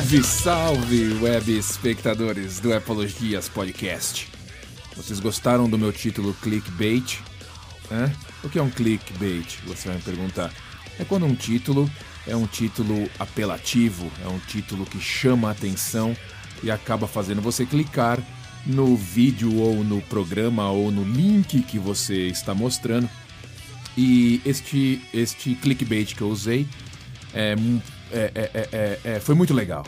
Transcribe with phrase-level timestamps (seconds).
[0.00, 4.28] Salve, salve, web espectadores do Apologias Podcast.
[4.96, 7.18] Vocês gostaram do meu título clickbait?
[7.92, 8.10] Hã?
[8.42, 9.58] O que é um clickbait?
[9.66, 10.50] Você vai me perguntar.
[10.98, 11.88] É quando um título
[12.26, 16.16] é um título apelativo, é um título que chama a atenção
[16.62, 18.18] e acaba fazendo você clicar
[18.64, 23.08] no vídeo ou no programa ou no link que você está mostrando.
[23.98, 26.66] E este, este clickbait que eu usei
[27.34, 27.54] é,
[28.12, 29.84] é, é, é, foi muito legal.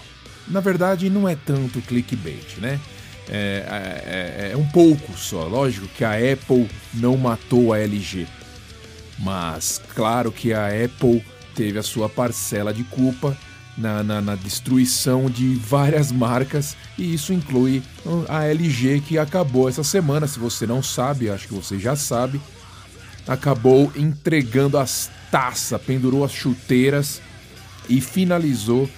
[0.49, 2.81] Na verdade, não é tanto clickbait, né?
[3.29, 5.47] É, é, um pouco só.
[5.47, 8.27] Lógico que a Apple não matou a LG.
[9.19, 13.37] Mas claro que a Apple teve a sua parcela de culpa
[13.77, 17.83] na, na, na, destruição de várias marcas e isso inclui
[18.29, 20.27] a LG que acabou essa semana.
[20.27, 22.41] Se você não sabe, acho que você já sabe,
[23.27, 27.23] acabou entregando as taças, pendurou as chuteiras
[27.93, 28.89] e finalizou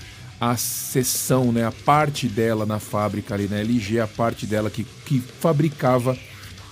[0.40, 4.84] a seção, né, a parte dela na fábrica ali na LG, a parte dela que,
[5.04, 6.16] que fabricava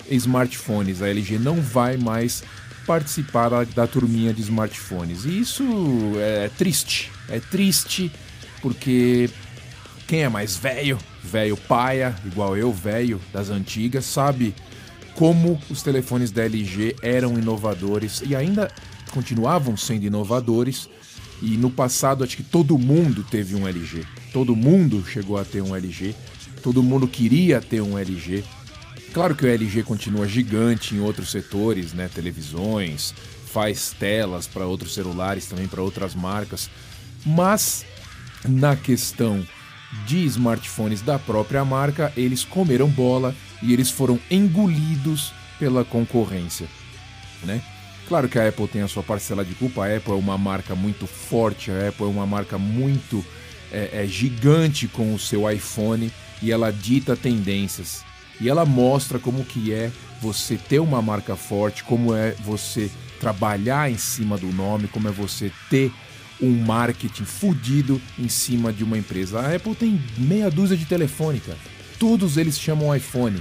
[0.08, 1.02] smartphones.
[1.02, 2.44] A LG não vai mais
[2.86, 5.24] participar da, da turminha de smartphones.
[5.24, 5.64] E isso
[6.18, 8.12] é triste, é triste
[8.60, 9.28] porque
[10.06, 14.54] quem é mais velho, velho paia, igual eu, velho das antigas, sabe
[15.14, 18.70] como os telefones da LG eram inovadores e ainda
[19.12, 20.88] continuavam sendo inovadores.
[21.42, 24.06] E no passado, acho que todo mundo teve um LG.
[24.32, 26.14] Todo mundo chegou a ter um LG.
[26.62, 28.44] Todo mundo queria ter um LG.
[29.12, 32.08] Claro que o LG continua gigante em outros setores, né?
[32.14, 33.12] Televisões,
[33.52, 36.70] faz telas para outros celulares, também para outras marcas.
[37.26, 37.84] Mas
[38.48, 39.44] na questão
[40.06, 46.68] de smartphones da própria marca, eles comeram bola e eles foram engolidos pela concorrência,
[47.44, 47.62] né?
[48.08, 50.74] Claro que a Apple tem a sua parcela de culpa, a Apple é uma marca
[50.74, 53.24] muito forte, a Apple é uma marca muito
[53.72, 58.04] é, é, gigante com o seu iPhone e ela dita tendências.
[58.40, 59.90] E ela mostra como que é
[60.20, 62.90] você ter uma marca forte, como é você
[63.20, 65.92] trabalhar em cima do nome, como é você ter
[66.40, 69.40] um marketing fudido em cima de uma empresa.
[69.40, 71.58] A Apple tem meia dúzia de telefone, cara.
[71.98, 73.40] Todos eles chamam iPhone.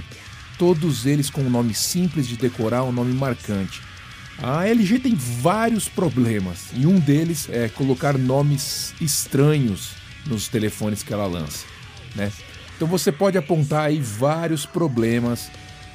[0.56, 3.82] Todos eles com um nome simples de decorar, um nome marcante.
[4.44, 9.90] A LG tem vários problemas e um deles é colocar nomes estranhos
[10.26, 11.64] nos telefones que ela lança,
[12.16, 12.32] né?
[12.74, 15.48] Então você pode apontar aí vários problemas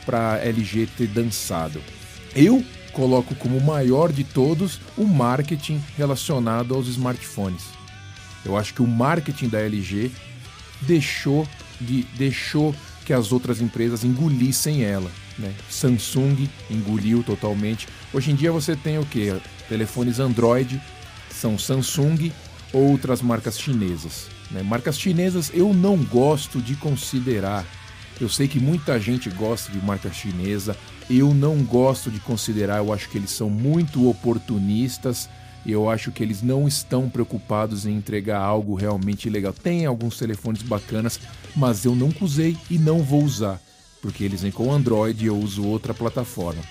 [0.06, 1.81] para a LG ter dançado.
[2.34, 2.63] Eu
[2.94, 7.66] coloco como maior de todos o marketing relacionado aos smartphones.
[8.46, 10.09] Eu acho que o marketing da LG
[10.84, 11.46] deixou
[11.81, 12.74] de deixou
[13.06, 15.12] que as outras empresas engolissem ela.
[15.38, 15.53] Né?
[15.70, 17.88] Samsung engoliu totalmente.
[18.14, 19.34] Hoje em dia você tem o que?
[19.70, 20.81] Telefones Android
[21.30, 22.31] são Samsung
[22.74, 24.28] ou outras marcas chinesas.
[24.50, 24.64] Né?
[24.64, 27.66] Marcas chinesas eu não gosto de considerar.
[28.20, 30.75] Eu sei que muita gente gosta de marca chinesa.
[31.09, 32.78] Eu não gosto de considerar.
[32.78, 35.30] Eu acho que eles são muito oportunistas
[35.68, 39.52] eu acho que eles não estão preocupados em entregar algo realmente legal.
[39.52, 41.19] Tem alguns telefones bacanas,
[41.54, 43.59] mas eu nunca usei e não vou usar,
[44.02, 46.62] porque eles vêm com Android e eu uso outra plataforma.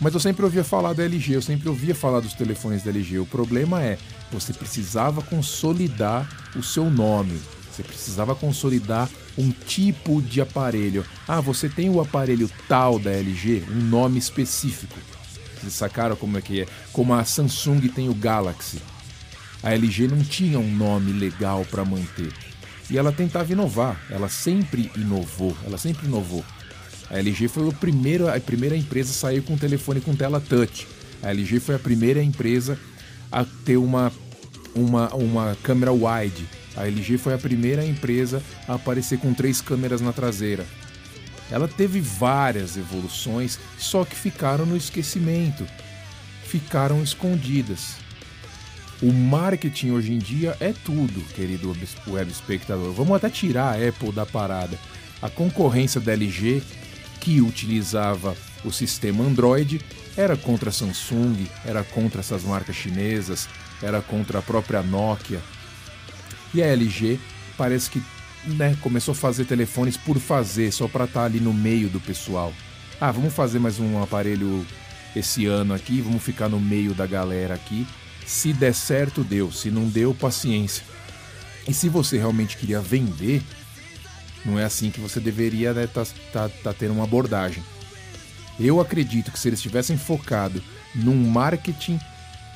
[0.00, 3.18] Mas eu sempre ouvia falar da LG, eu sempre ouvia falar dos telefones da LG.
[3.18, 3.98] O problema é,
[4.30, 11.04] você precisava consolidar o seu nome, você precisava consolidar um tipo de aparelho.
[11.26, 14.98] Ah, você tem o aparelho tal da LG, um nome específico.
[15.60, 16.66] Vocês sacaram como é que é?
[16.92, 18.80] Como a Samsung tem o Galaxy.
[19.62, 22.32] A LG não tinha um nome legal para manter.
[22.90, 26.44] E ela tentava inovar, ela sempre inovou, ela sempre inovou.
[27.10, 30.40] A LG foi o primeiro, a primeira empresa a sair com um telefone com tela
[30.40, 30.86] touch.
[31.22, 32.78] A LG foi a primeira empresa
[33.30, 34.12] a ter uma,
[34.74, 36.46] uma, uma câmera wide.
[36.76, 40.64] A LG foi a primeira empresa a aparecer com três câmeras na traseira.
[41.50, 45.66] Ela teve várias evoluções, só que ficaram no esquecimento,
[46.44, 48.05] ficaram escondidas.
[49.02, 51.76] O marketing hoje em dia é tudo, querido
[52.06, 52.92] web espectador.
[52.92, 54.78] Vamos até tirar a Apple da parada.
[55.20, 56.62] A concorrência da LG,
[57.20, 58.34] que utilizava
[58.64, 59.82] o sistema Android,
[60.16, 63.46] era contra a Samsung, era contra essas marcas chinesas,
[63.82, 65.42] era contra a própria Nokia.
[66.54, 67.20] E a LG
[67.58, 68.02] parece que
[68.46, 72.00] né, começou a fazer telefones por fazer, só para estar tá ali no meio do
[72.00, 72.50] pessoal.
[72.98, 74.64] Ah, vamos fazer mais um aparelho
[75.14, 77.86] esse ano aqui, vamos ficar no meio da galera aqui.
[78.26, 79.52] Se der certo, deu.
[79.52, 80.84] Se não deu, paciência.
[81.68, 83.42] E se você realmente queria vender,
[84.44, 85.88] não é assim que você deveria estar né,
[86.32, 87.62] tá, tá, tá tendo uma abordagem.
[88.58, 90.62] Eu acredito que se eles tivessem focado
[90.94, 91.98] num marketing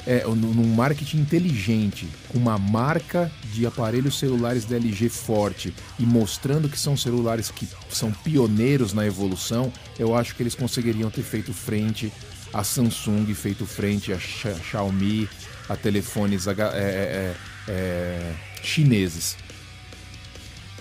[0.06, 6.68] é, num marketing inteligente, com uma marca de aparelhos celulares da LG forte e mostrando
[6.70, 11.52] que são celulares que são pioneiros na evolução, eu acho que eles conseguiriam ter feito
[11.52, 12.10] frente
[12.52, 15.28] a Samsung, feito frente a Xiaomi,
[15.68, 17.34] a telefones é, é, é,
[17.68, 19.36] é, chineses.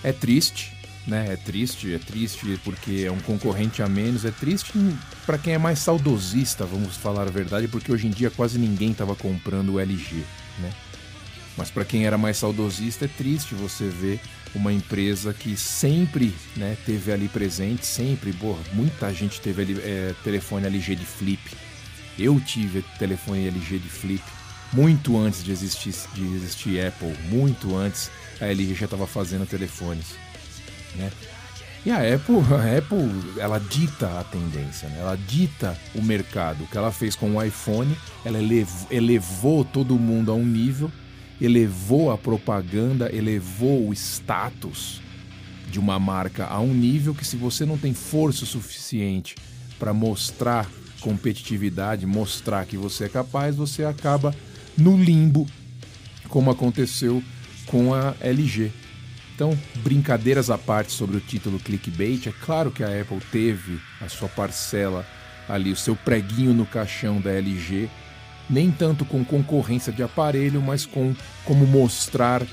[0.02, 0.72] É triste,
[1.06, 1.32] né?
[1.32, 4.72] É triste, é triste porque é um concorrente a menos, é triste
[5.26, 8.90] para quem é mais saudosista, vamos falar a verdade, porque hoje em dia quase ninguém
[8.90, 10.24] estava comprando o LG,
[10.58, 10.72] né?
[11.56, 14.20] Mas para quem era mais saudosista é triste você ver
[14.54, 18.34] uma empresa que sempre né, teve ali presente, sempre,
[18.72, 21.42] muita gente teve ali, é, telefone LG de flip.
[22.18, 24.22] Eu tive telefone LG de flip
[24.72, 28.10] muito antes de existir, de existir Apple, muito antes
[28.40, 30.14] a LG já estava fazendo telefones.
[30.96, 31.10] Né?
[31.84, 34.98] E a Apple, a Apple, ela dita a tendência, né?
[35.00, 36.64] ela dita o mercado.
[36.64, 40.90] O que ela fez com o iPhone, ela elevou, elevou todo mundo a um nível,
[41.40, 45.00] elevou a propaganda, elevou o status
[45.70, 49.36] de uma marca a um nível que se você não tem força suficiente
[49.78, 50.68] para mostrar
[51.00, 54.34] competitividade, mostrar que você é capaz, você acaba
[54.76, 55.46] no limbo,
[56.28, 57.22] como aconteceu
[57.66, 58.70] com a LG.
[59.34, 64.08] Então, brincadeiras à parte sobre o título clickbait, é claro que a Apple teve a
[64.08, 65.06] sua parcela
[65.48, 67.88] ali, o seu preguinho no caixão da LG,
[68.50, 71.14] nem tanto com concorrência de aparelho, mas com
[71.44, 72.44] como mostrar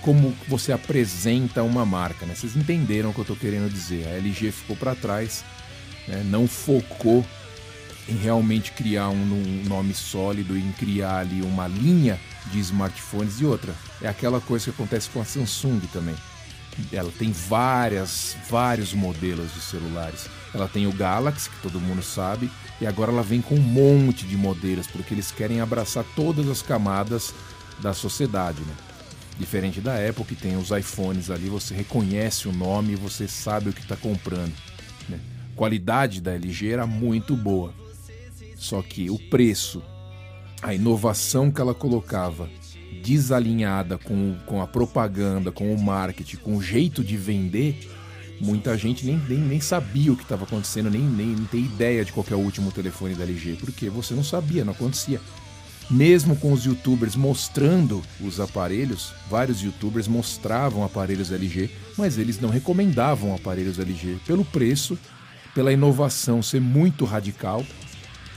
[0.00, 2.24] como você apresenta uma marca.
[2.24, 2.34] Né?
[2.34, 4.06] Vocês entenderam o que eu estou querendo dizer.
[4.06, 5.44] A LG ficou para trás,
[6.08, 6.22] né?
[6.24, 7.26] não focou
[8.08, 12.18] em realmente criar um, nome sólido, em criar ali uma linha
[12.50, 13.74] de smartphones e outra.
[14.00, 16.16] É aquela coisa que acontece com a Samsung também
[16.92, 20.28] ela tem várias, vários modelos de celulares.
[20.54, 22.50] Ela tem o Galaxy, que todo mundo sabe,
[22.80, 26.62] e agora ela vem com um monte de modelos, porque eles querem abraçar todas as
[26.62, 27.34] camadas
[27.80, 28.74] da sociedade, né?
[29.38, 33.70] Diferente da Apple, que tem os iPhones ali, você reconhece o nome e você sabe
[33.70, 34.52] o que está comprando.
[35.08, 35.18] Né?
[35.56, 37.72] Qualidade da LG era muito boa.
[38.56, 39.82] Só que o preço,
[40.60, 42.50] a inovação que ela colocava
[43.02, 47.88] desalinhada com, com a propaganda, com o marketing, com o jeito de vender,
[48.40, 52.04] muita gente nem, nem, nem sabia o que estava acontecendo, nem, nem, nem tem ideia
[52.04, 55.20] de qual é o último telefone da LG, porque você não sabia, não acontecia.
[55.90, 61.68] Mesmo com os youtubers mostrando os aparelhos, vários youtubers mostravam aparelhos LG,
[61.98, 64.96] mas eles não recomendavam aparelhos LG pelo preço,
[65.52, 67.66] pela inovação ser muito radical.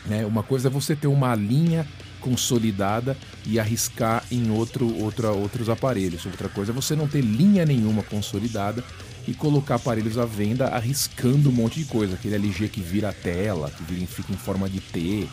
[0.08, 0.26] Né?
[0.26, 1.88] Uma coisa é você ter uma linha
[2.24, 6.26] consolidada e arriscar em outro, outra, outros aparelhos.
[6.26, 8.84] Outra coisa é você não ter linha nenhuma consolidada
[9.28, 12.16] e colocar aparelhos à venda arriscando um monte de coisa.
[12.16, 15.28] Aquele LG que vira a tela, que vira, fica em forma de T.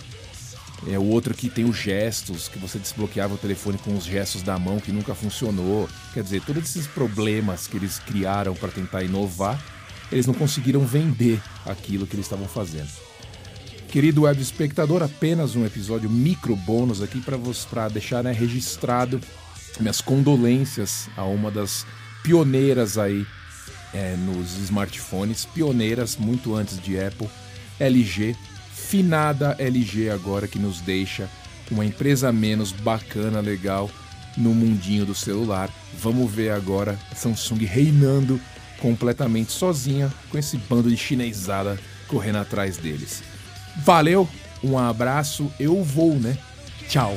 [0.89, 4.43] É o outro que tem os gestos, que você desbloqueava o telefone com os gestos
[4.43, 5.89] da mão que nunca funcionou.
[6.13, 9.63] Quer dizer, todos esses problemas que eles criaram para tentar inovar,
[10.11, 13.10] eles não conseguiram vender aquilo que eles estavam fazendo.
[13.91, 19.21] Querido web espectador, apenas um episódio micro bônus aqui para deixar né, registrado
[19.81, 21.85] minhas condolências a uma das
[22.23, 23.27] pioneiras aí
[23.93, 27.29] é, nos smartphones, pioneiras muito antes de Apple,
[27.81, 28.37] LG,
[28.73, 31.29] finada LG agora que nos deixa
[31.69, 33.91] uma empresa menos bacana, legal
[34.37, 35.69] no mundinho do celular.
[35.99, 38.41] Vamos ver agora Samsung reinando
[38.79, 43.21] completamente sozinha com esse bando de chinesada correndo atrás deles.
[43.77, 44.29] Valeu,
[44.63, 46.37] um abraço, eu vou, né?
[46.89, 47.17] Tchau.